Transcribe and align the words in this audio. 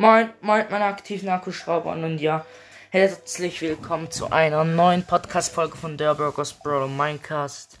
Moin, 0.00 0.30
moin, 0.40 0.64
meine 0.70 0.86
aktiven 0.86 1.28
Akkuschrauber 1.28 1.92
und 1.92 2.22
ja, 2.22 2.46
herzlich 2.88 3.60
willkommen 3.60 4.10
zu 4.10 4.32
einer 4.32 4.64
neuen 4.64 5.04
Podcast-Folge 5.04 5.76
von 5.76 5.98
der 5.98 6.14
Burgers 6.14 6.54
Brawl 6.54 6.88
Minecast. 6.88 7.78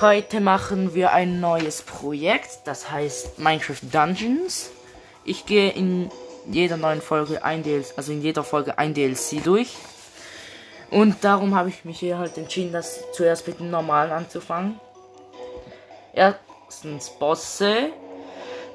Heute 0.00 0.38
machen 0.38 0.94
wir 0.94 1.10
ein 1.10 1.40
neues 1.40 1.82
Projekt, 1.82 2.60
das 2.66 2.92
heißt 2.92 3.40
Minecraft 3.40 3.80
Dungeons. 3.90 4.70
Ich 5.24 5.44
gehe 5.44 5.70
in 5.70 6.12
jeder 6.46 6.76
neuen 6.76 7.02
Folge 7.02 7.42
ein 7.42 7.64
DLC, 7.64 7.86
also 7.96 8.12
in 8.12 8.22
jeder 8.22 8.44
Folge 8.44 8.78
ein 8.78 8.94
DLC 8.94 9.42
durch. 9.42 9.74
Und 10.92 11.24
darum 11.24 11.56
habe 11.56 11.70
ich 11.70 11.84
mich 11.84 11.98
hier 11.98 12.18
halt 12.18 12.38
entschieden, 12.38 12.72
das 12.72 13.00
zuerst 13.14 13.48
mit 13.48 13.58
dem 13.58 13.68
normalen 13.68 14.12
anzufangen. 14.12 14.78
Erstens 16.12 17.10
Bosse, 17.10 17.90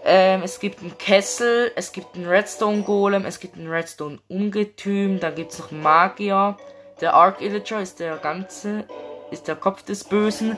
ähm, 0.10 0.42
es 0.42 0.62
gibt 0.62 0.80
einen 0.80 0.98
Kessel, 0.98 1.70
es 1.76 1.92
gibt 1.92 2.16
einen 2.16 2.28
Redstone 2.28 2.84
Golem, 2.84 3.26
es 3.26 3.42
gibt 3.42 3.58
einen 3.58 3.70
Redstone 3.70 4.20
Ungetüm, 4.30 5.20
da 5.20 5.32
gibt 5.32 5.52
es 5.52 5.60
noch 5.60 5.72
Magier. 5.72 6.56
Der 7.02 7.14
Arc 7.14 7.42
Illager 7.42 7.82
ist 7.82 8.00
der 8.00 8.16
ganze, 8.16 8.86
ist 9.32 9.50
der 9.50 9.58
Kopf 9.58 9.84
des 9.84 10.06
Bösen. 10.06 10.58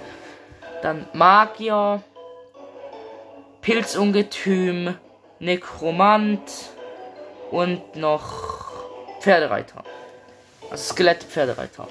Dann 0.84 1.08
Magier, 1.14 2.04
Pilzungetüm, 3.62 4.94
Nekromant 5.40 6.52
und 7.50 7.96
noch 7.96 9.20
Pferdereiter. 9.20 9.84
Also 10.70 10.94
Skelett-Pferdereiter. 10.94 11.88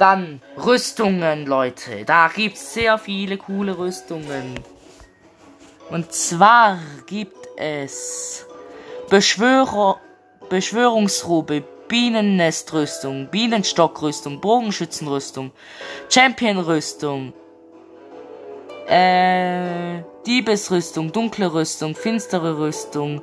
Dann 0.00 0.42
Rüstungen, 0.56 1.46
Leute. 1.46 2.04
Da 2.04 2.28
gibt 2.34 2.56
es 2.56 2.74
sehr 2.74 2.98
viele 2.98 3.36
coole 3.36 3.78
Rüstungen. 3.78 4.58
Und 5.90 6.12
zwar 6.12 6.78
gibt 7.06 7.48
es 7.56 8.46
Beschwörer, 9.08 9.98
Beschwörungsrobe, 10.50 11.64
Bienennestrüstung, 11.88 13.28
Bienenstockrüstung, 13.30 14.40
Bogenschützenrüstung, 14.40 15.52
Championrüstung, 16.10 17.32
äh, 18.86 20.02
Diebesrüstung, 20.26 21.12
dunkle 21.12 21.54
Rüstung, 21.54 21.94
finstere 21.94 22.58
Rüstung, 22.58 23.22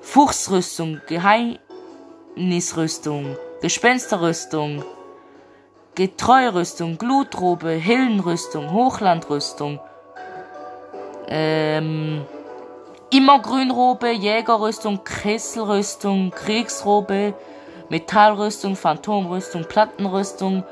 Fuchsrüstung, 0.00 1.00
Geheimnisrüstung, 1.06 3.36
Gespensterrüstung, 3.62 4.84
Getreurüstung, 5.94 6.98
Glutrobe, 6.98 7.70
Hillenrüstung, 7.70 8.72
Hochlandrüstung, 8.72 9.78
ähm, 11.28 12.24
Immergrünrobe, 13.10 14.10
Jägerrüstung, 14.10 15.02
Kesselrüstung, 15.04 16.30
Kriegsrobe, 16.30 17.34
Metallrüstung, 17.88 18.76
Phantomrüstung, 18.76 19.64
Plattenrüstung, 19.64 20.64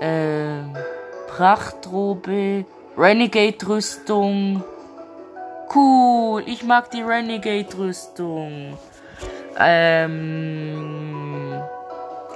äh, 0.00 0.62
Prachtrobe, 1.28 2.64
Renegade-Rüstung. 2.96 4.64
Cool, 5.74 6.42
ich 6.46 6.62
mag 6.62 6.90
die 6.90 7.02
Renegade-Rüstung. 7.02 8.78
Ähm, 9.58 11.06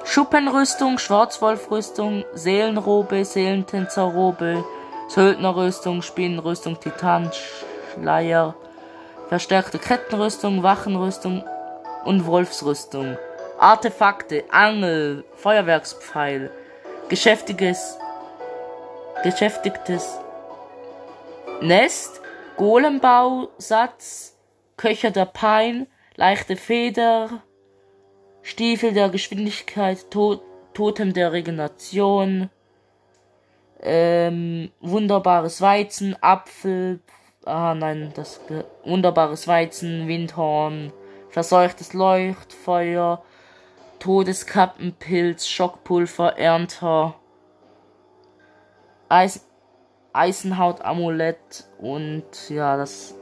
Schuppenrüstung, 0.05 0.99
Schwarzwolfrüstung, 0.99 2.25
Seelenrobe, 2.34 3.25
Seelentänzerrobe, 3.25 4.65
Söldnerrüstung, 5.11 6.03
Spinnenrüstung, 6.03 6.78
Titanschleier, 6.78 8.55
verstärkte 9.28 9.80
Kettenrüstung, 9.80 10.62
Wachenrüstung 10.62 11.42
und 12.05 12.27
Wolfsrüstung. 12.27 13.19
Artefakte, 13.58 14.44
Angel, 14.50 15.25
Feuerwerkspfeil, 15.34 16.53
geschäftiges, 17.08 17.98
geschäftigtes 19.25 20.16
Nest, 21.60 22.20
Golembausatz, 22.56 24.37
Köcher 24.76 25.10
der 25.10 25.26
Pein, 25.26 25.88
leichte 26.15 26.54
Feder, 26.54 27.43
Stiefel 28.43 28.93
der 28.93 29.09
Geschwindigkeit, 29.09 30.09
Tod, 30.12 30.41
Totem 30.72 31.12
der 31.12 31.32
Regeneration, 31.32 32.49
ähm, 33.83 34.71
wunderbares 34.81 35.61
Weizen, 35.61 36.17
Apfel, 36.21 37.01
ah 37.45 37.75
nein, 37.75 38.13
das 38.15 38.41
wunderbares 38.85 39.47
Weizen, 39.49 40.09
Windhorn, 40.09 40.93
verseuchtes 41.31 41.93
Leuchtfeuer, 41.95 43.23
Todeskappenpilz, 43.99 45.47
Schockpulver, 45.49 46.39
Ernter, 46.39 47.15
Eis 49.09 49.47
Eisenhautamulett 50.12 51.69
und 51.79 52.25
ja, 52.49 52.77
das 52.77 53.15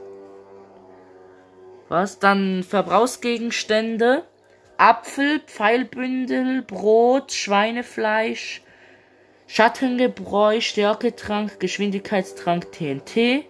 was 1.87 2.19
dann 2.19 2.63
Verbrauchsgegenstände, 2.63 4.23
Apfel, 4.77 5.39
Pfeilbündel, 5.39 6.61
Brot, 6.61 7.31
Schweinefleisch, 7.31 8.61
Schattengebräu, 9.51 10.61
Stärketrank, 10.61 11.59
Geschwindigkeitstrank 11.59 12.71
TNT, 12.71 13.45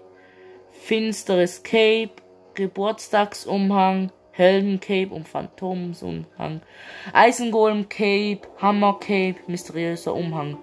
finsteres 0.71 1.61
Cape, 1.63 2.11
Geburtstagsumhang, 2.53 4.09
Heldencape 4.31 5.13
und 5.13 5.27
Phantomsumhang, 5.27 6.61
Eisengolem 7.11 7.89
Cape, 7.89 8.39
Hammer 8.61 8.93
Cape, 8.93 9.35
mysteriöser 9.47 10.15
Umhang. 10.15 10.57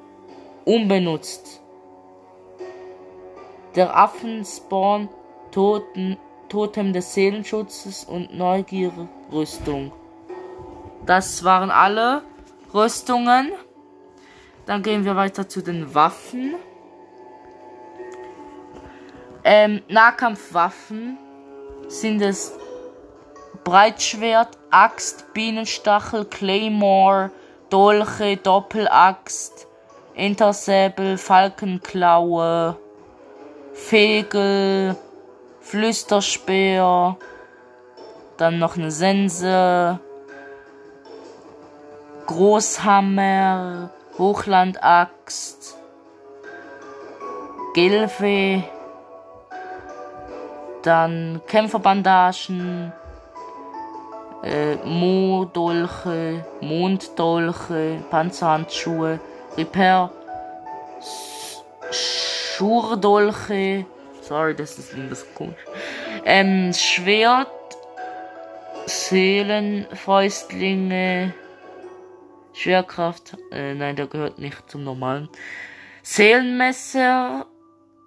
Unbenutzt. 0.65 1.61
Der 3.75 3.95
Affenspawn, 3.95 5.11
Toten, 5.51 6.17
Totem 6.49 6.95
des 6.95 7.13
Seelenschutzes 7.13 8.05
und 8.05 8.35
Neugierrüstung. 8.35 9.93
Das 11.05 11.45
waren 11.45 11.71
alle 11.71 12.23
Rüstungen. 12.73 13.53
Dann 14.67 14.83
gehen 14.83 15.05
wir 15.05 15.17
weiter 15.17 15.49
zu 15.49 15.63
den 15.63 15.95
Waffen. 15.95 16.57
Ähm, 19.45 19.81
Nahkampfwaffen 19.89 21.17
sind 21.87 22.21
es 22.21 22.53
Breitschwert, 23.63 24.59
Axt, 24.71 25.33
Bienenstachel, 25.33 26.25
Claymore, 26.25 27.31
Dolche, 27.71 28.37
Doppelaxt, 28.37 29.69
Intersäbel, 30.15 31.17
Falkenklaue, 31.17 32.77
Fegel, 33.73 34.97
Flüsterspeer, 35.61 37.17
dann 38.37 38.59
noch 38.59 38.77
eine 38.77 38.91
Sense, 38.91 40.01
Großhammer, 42.27 43.91
Hochlandaxt, 44.19 45.77
Gilfe, 47.75 48.65
dann 50.83 51.41
Kämpferbandagen, 51.47 52.93
äh, 54.43 54.77
Modolche, 54.77 56.45
Monddolche, 56.61 58.03
Panzerhandschuhe, 58.11 59.21
Repair, 59.57 60.11
Schurdolche, 61.91 63.85
sorry, 64.23 64.55
das 64.55 64.79
ist 64.79 64.95
ein 64.95 65.11
bisschen 65.11 65.35
komisch, 65.35 65.65
ähm, 66.25 66.73
Schwert, 66.73 67.49
Seelenfäustlinge, 68.87 71.35
Schwerkraft, 72.57 73.37
äh, 73.53 73.75
nein, 73.75 73.95
der 73.97 74.07
gehört 74.07 74.39
nicht 74.39 74.71
zum 74.71 74.83
normalen. 74.83 75.29
Seelenmesser, 76.03 77.47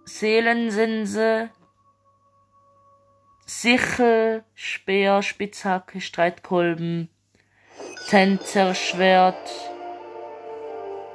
Seelensense, 0.05 1.51
Sichel, 3.45 4.43
Speer, 4.55 5.21
Spitzhacke, 5.21 6.01
Streitkolben, 6.01 7.09
Tänzerschwert, 8.07 9.37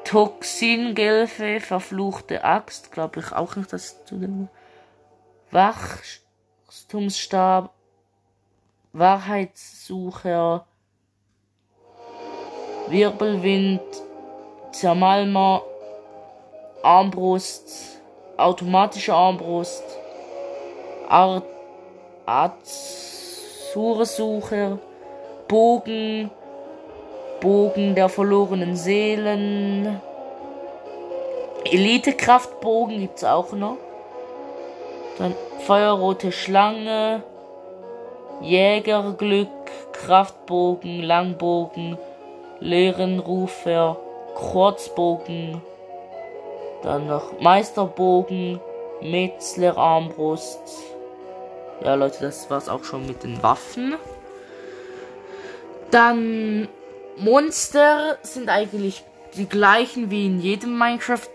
Toxingilfe, 0.05 1.59
verfluchte 1.59 2.45
Axt, 2.45 2.93
glaube 2.93 3.19
ich 3.19 3.33
auch 3.33 3.57
nicht, 3.57 3.73
dass 3.73 4.05
zu 4.05 4.17
dem 4.17 4.49
Wachstumsstab, 5.51 7.75
Wahrheitssucher, 8.93 10.69
Wirbelwind, 12.89 13.81
Zermalmer, 14.73 15.63
Armbrust, 16.83 18.01
automatische 18.37 19.15
Armbrust, 19.15 19.85
Art, 21.09 21.45
Spurensucher, 23.71 24.79
Bogen, 25.49 26.31
Bogen 27.41 27.95
der 27.95 28.09
verlorenen 28.09 28.77
Seelen, 28.77 30.01
Elite-Kraftbogen 31.65 33.01
gibt's 33.01 33.25
auch 33.25 33.53
noch. 33.53 33.79
Dann 35.19 35.35
Feuerrote 35.61 36.33
Schlange, 36.33 37.23
Jägerglück, 38.43 39.49
Kraftbogen, 39.93 41.03
Langbogen, 41.03 41.97
Leerenrufer, 42.65 43.99
Kurzbogen, 44.35 45.61
dann 46.83 47.07
noch 47.07 47.39
Meisterbogen, 47.41 48.59
Metzler 49.03 49.77
Armbrust. 49.77 50.61
Ja, 51.83 51.95
Leute, 51.95 52.21
das 52.23 52.49
war's 52.49 52.71
auch 52.71 52.83
schon 52.83 53.07
mit 53.07 53.23
den 53.23 53.43
Waffen. 53.43 53.95
Dann 55.91 56.69
Monster 57.19 58.17
sind 58.23 58.49
eigentlich 58.49 59.05
die 59.37 59.47
gleichen 59.47 60.11
wie 60.11 60.27
in 60.27 60.41
jedem 60.41 60.79
Minecraft 60.79 61.29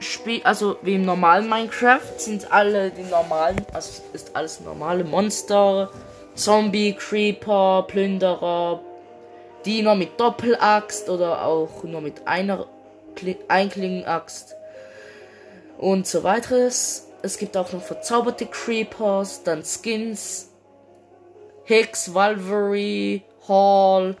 Spiel, 0.00 0.40
also 0.42 0.78
wie 0.82 0.94
im 0.94 1.04
normalen 1.04 1.48
Minecraft 1.48 2.00
sind 2.16 2.50
alle 2.50 2.90
die 2.90 3.04
normalen, 3.04 3.64
also 3.72 4.02
ist 4.12 4.34
alles 4.34 4.60
normale 4.60 5.04
Monster, 5.04 5.90
Zombie, 6.34 6.94
Creeper, 6.94 7.84
Plünderer, 7.86 8.80
Diener 9.64 9.94
mit 9.94 10.18
Doppelaxt 10.18 11.08
oder 11.08 11.44
auch 11.44 11.84
nur 11.84 12.00
mit 12.00 12.26
einer 12.26 12.66
Einklingenaxt 13.48 14.54
und 15.78 16.06
so 16.06 16.22
weiteres. 16.22 17.08
Es 17.22 17.38
gibt 17.38 17.56
auch 17.56 17.72
noch 17.72 17.82
verzauberte 17.82 18.46
Creepers, 18.46 19.44
dann 19.44 19.62
Skins, 19.64 20.50
Hicks, 21.64 22.12
Valvery, 22.12 23.22
Hall 23.46 24.16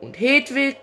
und 0.00 0.18
Hedwig. 0.18 0.76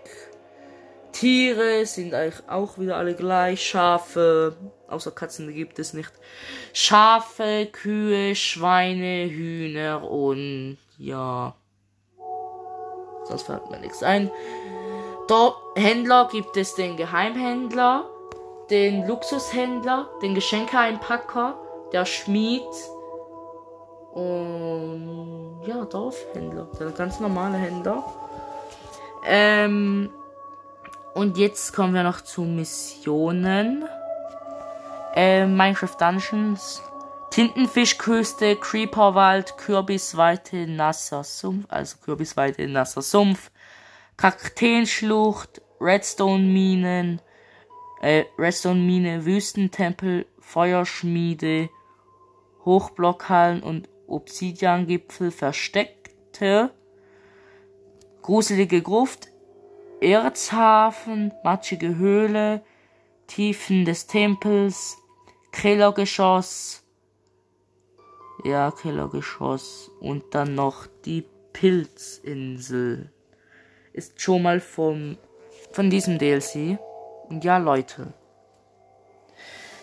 Tiere 1.12 1.86
sind 1.86 2.14
eigentlich 2.14 2.48
auch 2.48 2.78
wieder 2.78 2.96
alle 2.98 3.16
gleich. 3.16 3.68
Schafe, 3.68 4.56
außer 4.88 5.12
Katzen 5.12 5.54
gibt 5.54 5.80
es 5.80 5.94
nicht. 5.94 6.12
Schafe, 6.74 7.68
Kühe, 7.72 8.36
Schweine, 8.36 9.30
Hühner 9.30 10.10
und 10.10 10.78
ja. 10.98 11.56
Sonst 13.27 13.44
fällt 13.44 13.69
mir 13.69 13.79
nichts 13.79 14.03
ein. 14.03 14.31
Dort 15.27 15.57
Händler 15.75 16.29
gibt 16.31 16.56
es 16.57 16.75
den 16.75 16.95
Geheimhändler, 16.95 18.06
den 18.69 19.06
Luxushändler, 19.07 20.09
den 20.21 20.35
Geschenkeeinpacker, 20.35 21.56
der 21.91 22.06
Schmied 22.06 22.63
und 24.12 25.62
ja, 25.65 25.83
Dorfhändler, 25.85 26.68
der 26.79 26.91
ganz 26.91 27.19
normale 27.19 27.57
Händler. 27.57 28.03
Ähm, 29.25 30.12
und 31.13 31.38
jetzt 31.38 31.73
kommen 31.73 31.94
wir 31.94 32.03
noch 32.03 32.21
zu 32.21 32.41
Missionen. 32.41 33.85
Äh, 35.15 35.45
Minecraft 35.45 35.95
Dungeons. 36.00 36.81
Tintenfischküste, 37.38 38.56
Creeperwald, 38.56 39.60
Kürbisweite, 39.60 40.66
nasser 40.66 41.24
Sumpf, 41.24 41.66
also 41.69 41.98
Kürbisweite, 42.00 42.68
nasser 42.68 43.04
Sumpf, 43.04 43.51
Kakteenschlucht, 44.18 45.62
Redstone-Minen, 45.80 47.22
äh, 48.01 48.24
Redstone-Mine, 48.39 49.24
Wüstentempel, 49.24 50.25
Feuerschmiede, 50.39 51.69
Hochblockhallen 52.66 53.62
und 53.62 53.88
Obsidiangipfel, 54.07 55.30
Versteckte, 55.30 56.72
gruselige 58.24 58.81
Gruft, 58.81 59.28
Erzhafen, 60.01 61.31
matschige 61.44 61.98
Höhle, 61.98 62.63
Tiefen 63.28 63.86
des 63.86 64.07
Tempels, 64.07 64.98
Kellergeschoss, 65.51 66.83
ja, 68.44 68.72
Kellergeschoss 68.72 69.92
und 70.00 70.34
dann 70.34 70.56
noch 70.56 70.88
die 71.06 71.25
Pilzinsel. 71.54 73.12
Ist 73.94 74.22
schon 74.22 74.44
mal 74.44 74.60
vom, 74.60 75.18
von 75.72 75.89
diesem 75.89 76.18
DLC. 76.18 76.78
Und 77.30 77.44
ja, 77.44 77.57
Leute. 77.57 78.13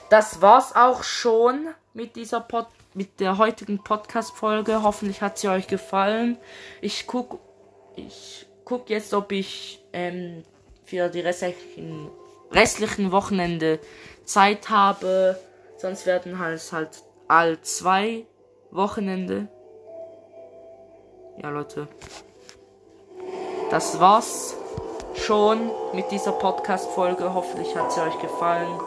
Das 0.09 0.41
war's 0.41 0.75
auch 0.75 1.03
schon 1.03 1.69
mit 1.93 2.17
dieser 2.17 2.41
Pod 2.41 2.67
mit 2.95 3.19
der 3.19 3.39
heutigen 3.39 3.83
Podcast-Folge. 3.83 4.85
Hoffentlich 4.85 5.21
hat 5.21 5.37
sie 5.39 5.49
euch 5.49 5.67
gefallen. 5.67 6.39
Ich 6.81 7.09
guck, 7.09 7.41
ich 7.97 8.47
guck 8.65 8.89
jetzt, 8.89 9.13
ob 9.15 9.33
ich 9.33 9.83
ähm, 9.93 10.45
für 10.85 11.09
die 11.09 11.21
restlichen, 11.21 12.09
restlichen 12.53 13.11
Wochenende 13.11 13.81
Zeit 14.25 14.71
habe. 14.71 15.41
Sonst 15.77 16.07
werden 16.07 16.39
halt 16.39 16.71
halt 16.71 17.03
all 17.27 17.61
zwei 17.63 18.27
Wochenende. 18.75 19.49
Ja, 21.43 21.51
Leute. 21.51 21.89
Das 23.71 23.99
war's 24.01 24.57
schon 25.15 25.71
mit 25.93 26.11
dieser 26.11 26.33
Podcast-Folge. 26.33 27.33
Hoffentlich 27.35 27.77
hat 27.77 27.93
sie 27.93 28.01
euch 28.01 28.19
gefallen. 28.21 28.79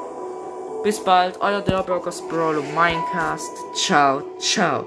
Bis 0.84 1.04
bald, 1.04 1.42
euer 1.42 1.62
Der 1.62 1.84
Burgers 1.84 2.22
Brawl 2.28 2.58
und 2.58 2.76
Minecast. 2.76 3.52
Ciao, 3.74 4.22
ciao. 4.40 4.86